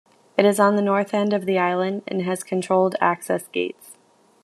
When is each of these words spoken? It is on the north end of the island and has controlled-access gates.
It 0.35 0.45
is 0.45 0.59
on 0.59 0.77
the 0.77 0.81
north 0.81 1.13
end 1.13 1.31
of 1.31 1.45
the 1.45 1.59
island 1.59 2.01
and 2.07 2.23
has 2.23 2.43
controlled-access 2.43 3.49
gates. 3.49 3.97